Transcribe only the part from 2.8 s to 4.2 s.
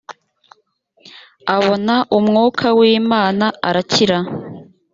‘imana arakira.